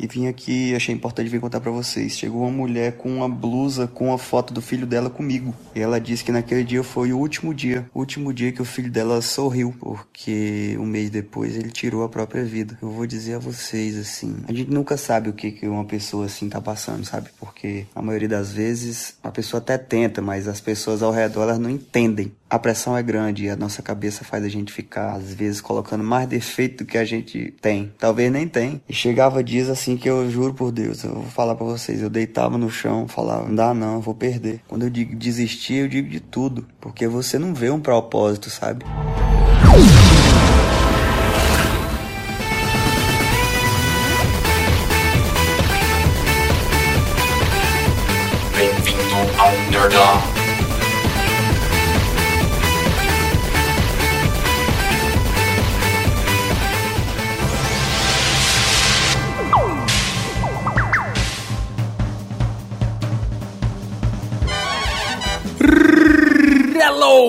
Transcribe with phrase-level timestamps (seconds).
[0.00, 2.16] e vim aqui, achei importante vir contar para vocês.
[2.16, 5.54] Chegou uma mulher com uma blusa com a foto do filho dela comigo.
[5.74, 8.64] E ela disse que naquele dia foi o último dia, o último dia que o
[8.64, 12.78] filho dela sorriu, porque um mês depois ele tirou a própria vida.
[12.80, 16.24] Eu vou dizer a vocês assim, a gente nunca sabe o que que uma pessoa
[16.24, 17.28] assim tá passando, sabe?
[17.38, 21.58] Porque a maioria das vezes a pessoa até tenta, mas as pessoas ao redor elas
[21.58, 22.32] não entendem.
[22.48, 26.02] A pressão é grande e a nossa cabeça faz a gente ficar às vezes colocando
[26.02, 27.92] mais defeito do que a gente tem.
[27.96, 28.82] Talvez nem tem.
[28.88, 32.10] E chegava dias assim que eu juro por Deus, eu vou falar para vocês, eu
[32.10, 34.60] deitava no chão, falava, não dá não, eu vou perder.
[34.68, 38.84] Quando eu digo desistir, eu digo de tudo, porque você não vê um propósito, sabe?
[48.56, 50.39] Bem-vindo ao Nerdão.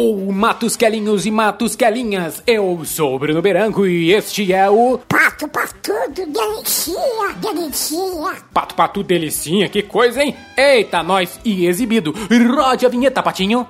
[0.02, 2.42] Hello, Matusquelinhos e Matusquelinhas!
[2.48, 8.36] Eu sou o Bruno Beranco e este é o Pato Patudo, delicia, delicia.
[8.52, 10.36] Pato Patu Delicinha, que coisa, hein?
[10.58, 12.16] Eita, nós e exibido!
[12.52, 13.68] Rode a vinheta, Patinho!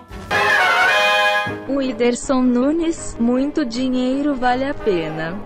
[1.68, 5.38] O Whindersson Nunes, muito dinheiro vale a pena.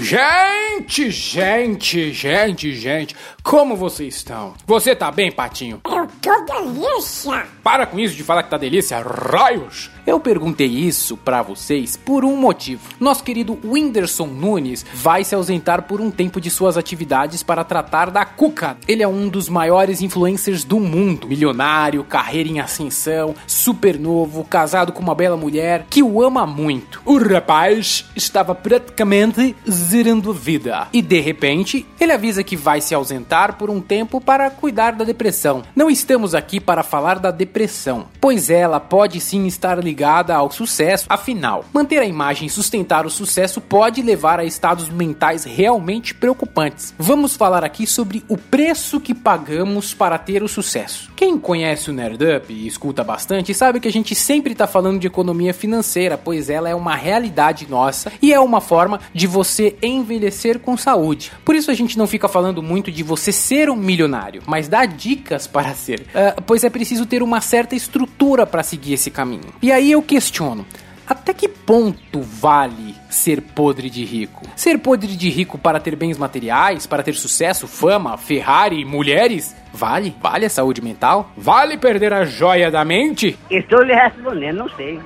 [0.00, 4.54] Gente, gente, gente, gente, como vocês estão?
[4.66, 5.80] Você tá bem, Patinho?
[6.26, 7.46] Tô delícia.
[7.62, 9.90] Para com isso de falar que tá delícia, raios!
[10.04, 12.82] Eu perguntei isso pra vocês por um motivo.
[13.00, 18.10] Nosso querido Whindersson Nunes vai se ausentar por um tempo de suas atividades para tratar
[18.10, 18.76] da Cuca.
[18.86, 21.26] Ele é um dos maiores influencers do mundo.
[21.26, 27.02] Milionário, carreira em ascensão, super novo, casado com uma bela mulher que o ama muito.
[27.04, 30.86] O rapaz estava praticamente zerando vida.
[30.92, 35.04] E de repente, ele avisa que vai se ausentar por um tempo para cuidar da
[35.04, 35.64] depressão.
[35.74, 41.06] Não estamos aqui para falar da depressão, pois ela pode sim estar ligada ao sucesso.
[41.08, 46.94] Afinal, manter a imagem e sustentar o sucesso pode levar a estados mentais realmente preocupantes.
[46.98, 51.10] Vamos falar aqui sobre o preço que pagamos para ter o sucesso.
[51.16, 55.06] Quem conhece o Nerdup e escuta bastante sabe que a gente sempre está falando de
[55.06, 60.58] economia financeira, pois ela é uma realidade nossa e é uma forma de você envelhecer
[60.60, 61.32] com saúde.
[61.44, 64.84] Por isso a gente não fica falando muito de você ser um milionário, mas dá
[64.84, 69.52] dicas para ser, Ah, pois é preciso ter uma certa estrutura para seguir esse caminho.
[69.62, 70.66] E aí eu questiono.
[71.06, 74.42] Até que ponto vale ser podre de rico?
[74.56, 79.54] Ser podre de rico para ter bens materiais, para ter sucesso, fama, Ferrari, mulheres?
[79.72, 80.16] Vale?
[80.20, 81.30] Vale a saúde mental?
[81.36, 83.38] Vale perder a joia da mente?
[83.48, 84.98] Estou lhe respondendo, não sei.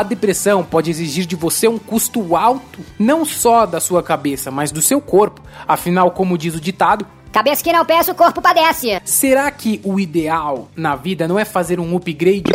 [0.00, 4.72] A depressão pode exigir de você um custo alto, não só da sua cabeça, mas
[4.72, 5.42] do seu corpo.
[5.68, 8.98] Afinal, como diz o ditado, Cabeça que não peça, o corpo padece.
[9.04, 12.50] será que o ideal na vida não é fazer um upgrade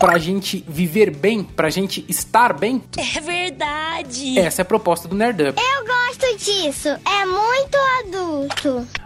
[0.00, 2.82] pra gente viver bem, pra gente estar bem?
[2.98, 4.36] É verdade.
[4.36, 5.58] Essa é a proposta do Nerdup.
[5.58, 6.88] Eu gosto disso.
[6.88, 8.49] É muito adulto.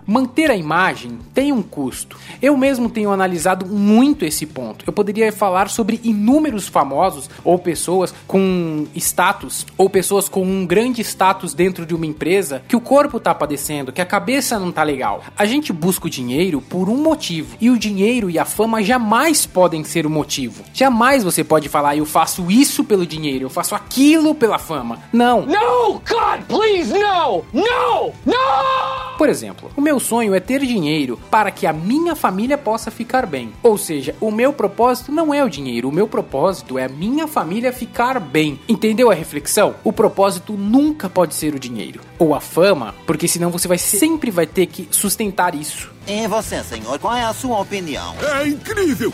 [0.06, 2.18] Manter a imagem tem um custo.
[2.42, 4.84] Eu mesmo tenho analisado muito esse ponto.
[4.86, 11.02] Eu poderia falar sobre inúmeros famosos ou pessoas com status ou pessoas com um grande
[11.02, 14.82] status dentro de uma empresa que o corpo tá padecendo, que a cabeça não tá
[14.82, 15.22] legal.
[15.36, 19.46] A gente busca o dinheiro por um motivo e o dinheiro e a fama jamais
[19.46, 20.64] podem ser o motivo.
[20.72, 24.98] Jamais você pode falar eu faço isso pelo dinheiro, eu faço aquilo pela fama.
[25.12, 25.42] Não.
[25.42, 25.94] No!
[25.94, 27.44] God, please, no!
[27.52, 28.12] No!
[28.26, 29.14] No!
[29.16, 29.43] Por exemplo,
[29.76, 33.52] o meu sonho é ter dinheiro para que a minha família possa ficar bem.
[33.62, 37.26] Ou seja, o meu propósito não é o dinheiro, o meu propósito é a minha
[37.26, 38.58] família ficar bem.
[38.68, 39.74] Entendeu a reflexão?
[39.82, 44.30] O propósito nunca pode ser o dinheiro ou a fama, porque senão você vai sempre
[44.30, 45.92] vai ter que sustentar isso.
[46.06, 48.14] E você, senhor, qual é a sua opinião?
[48.40, 49.12] É incrível!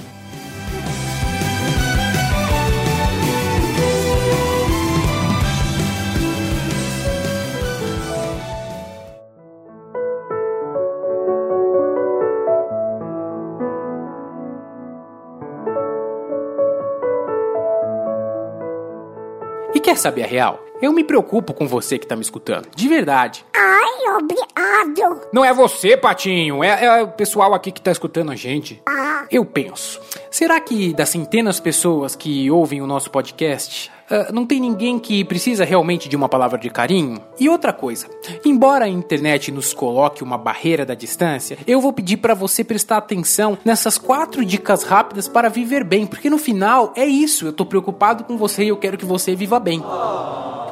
[19.90, 20.64] Quer saber a real?
[20.80, 23.44] Eu me preocupo com você que tá me escutando, de verdade.
[23.52, 25.28] Ai, obrigado.
[25.32, 28.80] Não é você, Patinho, é, é o pessoal aqui que tá escutando a gente.
[29.28, 30.00] Eu penso,
[30.30, 34.98] será que das centenas de pessoas que ouvem o nosso podcast, Uh, não tem ninguém
[34.98, 37.20] que precisa realmente de uma palavra de carinho?
[37.38, 38.08] E outra coisa,
[38.44, 42.96] embora a internet nos coloque uma barreira da distância, eu vou pedir para você prestar
[42.96, 47.64] atenção nessas quatro dicas rápidas para viver bem, porque no final é isso, eu tô
[47.64, 49.80] preocupado com você e eu quero que você viva bem.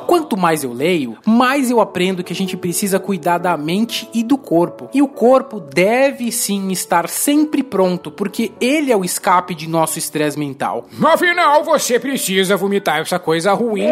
[0.09, 4.23] Quanto mais eu leio, mais eu aprendo que a gente precisa cuidar da mente e
[4.23, 4.89] do corpo.
[4.95, 9.99] E o corpo deve sim estar sempre pronto, porque ele é o escape de nosso
[9.99, 10.87] estresse mental.
[11.05, 13.91] Afinal, você precisa vomitar essa coisa ruim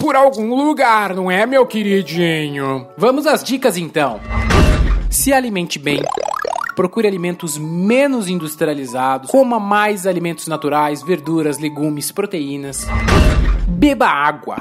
[0.00, 2.88] por algum lugar, não é, meu queridinho?
[2.98, 4.18] Vamos às dicas então.
[5.08, 6.02] Se alimente bem.
[6.74, 12.84] Procure alimentos menos industrializados, coma mais alimentos naturais, verduras, legumes, proteínas.
[13.68, 14.56] Beba água.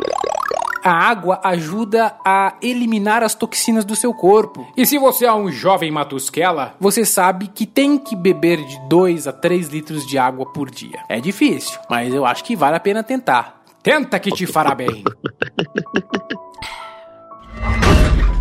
[0.83, 4.67] A água ajuda a eliminar as toxinas do seu corpo.
[4.77, 9.27] E se você é um jovem matusquela, você sabe que tem que beber de 2
[9.27, 11.03] a 3 litros de água por dia.
[11.09, 13.59] É difícil, mas eu acho que vale a pena tentar.
[13.81, 15.03] Tenta que te fará bem.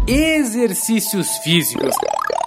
[0.09, 1.95] Exercícios físicos.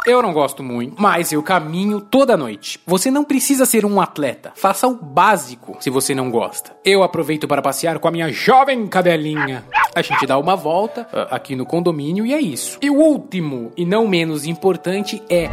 [0.07, 2.79] Eu não gosto muito, mas eu caminho toda noite.
[2.87, 4.51] Você não precisa ser um atleta.
[4.55, 6.75] Faça o básico se você não gosta.
[6.83, 9.63] Eu aproveito para passear com a minha jovem cadelinha.
[9.93, 12.79] A gente dá uma volta uh, aqui no condomínio e é isso.
[12.81, 15.47] E o último, e não menos importante, é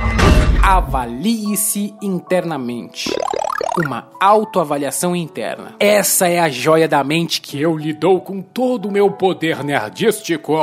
[0.63, 3.11] avalie-se internamente
[3.77, 5.75] uma autoavaliação interna.
[5.79, 9.63] Essa é a joia da mente que eu lhe dou com todo o meu poder
[9.63, 10.57] nerdístico.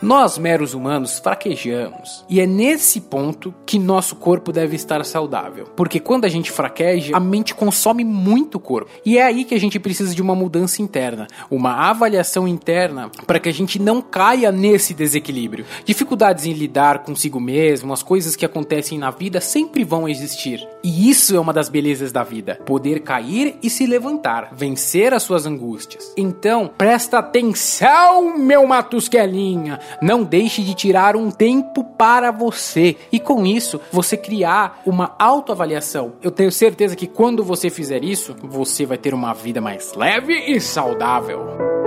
[0.00, 2.24] Nós, meros humanos, fraquejamos.
[2.28, 5.64] E é nesse ponto que nosso corpo deve estar saudável.
[5.74, 8.88] Porque quando a gente fraqueja, a mente consome muito o corpo.
[9.04, 13.40] E é aí que a gente precisa de uma mudança interna, uma avaliação interna para
[13.40, 15.66] que a gente não caia nesse desequilíbrio.
[15.84, 20.64] Dificuldades em lidar consigo mesmo, as coisas que acontecem na vida sempre vão existir.
[20.84, 25.24] E isso é uma das belezas da vida: poder cair e se levantar, vencer as
[25.24, 26.12] suas angústias.
[26.16, 33.44] Então, presta atenção, meu matusquelinha não deixe de tirar um tempo para você e com
[33.46, 36.14] isso você criar uma autoavaliação.
[36.22, 40.34] Eu tenho certeza que quando você fizer isso, você vai ter uma vida mais leve
[40.34, 41.77] e saudável.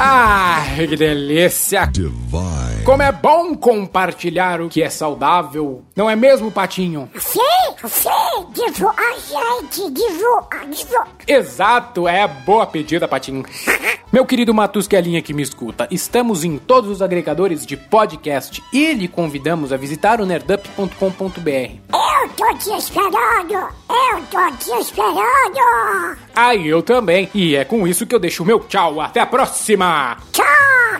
[0.00, 1.84] Ah, que delícia!
[1.86, 2.84] Divine.
[2.84, 7.10] Como é bom compartilhar o que é saudável, não é mesmo, Patinho?
[7.18, 7.40] Sim,
[7.88, 10.88] sim, diz a gente, diz
[11.26, 13.44] Exato, é boa pedida, Patinho.
[14.12, 19.08] Meu querido Matusquelinha que me escuta, estamos em todos os agregadores de podcast e lhe
[19.08, 21.72] convidamos a visitar o nerdup.com.br.
[21.92, 22.07] Eu
[22.48, 23.52] tô te esperando!
[23.52, 26.16] Eu tô te esperando!
[26.34, 27.28] Aí eu também.
[27.34, 29.00] E é com isso que eu deixo o meu tchau.
[29.00, 30.16] Até a próxima!
[30.32, 30.46] Tchau,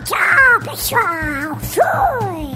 [0.03, 1.57] tchau, pessoal!
[1.61, 2.48] Fui!